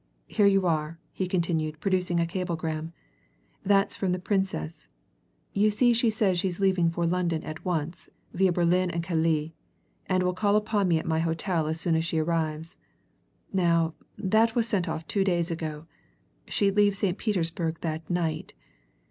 "Here 0.25 0.47
you 0.47 0.65
are," 0.65 0.97
he 1.11 1.27
continued 1.27 1.79
producing 1.79 2.19
a 2.19 2.25
cablegram. 2.25 2.91
"That's 3.63 3.95
from 3.95 4.13
the 4.13 4.17
Princess 4.17 4.89
you 5.53 5.69
see 5.69 5.93
she 5.93 6.09
says 6.09 6.39
she's 6.39 6.59
leaving 6.59 6.89
for 6.89 7.05
London 7.05 7.43
at 7.43 7.63
once, 7.63 8.09
via 8.33 8.51
Berlin 8.51 8.89
and 8.89 9.03
Calais, 9.03 9.53
and 10.07 10.23
will 10.23 10.33
call 10.33 10.55
upon 10.55 10.87
me 10.87 10.97
at 10.97 11.05
my 11.05 11.19
hotel 11.19 11.67
as 11.67 11.79
soon 11.79 11.93
as 11.95 12.03
she 12.03 12.17
arrives. 12.17 12.77
Now, 13.53 13.93
that 14.17 14.55
was 14.55 14.67
sent 14.67 14.89
off 14.89 15.05
two 15.05 15.23
days 15.23 15.51
ago 15.51 15.85
she'd 16.47 16.75
leave 16.75 16.95
St. 16.97 17.19
Petersburg 17.19 17.77
that 17.81 18.09
night. 18.09 18.53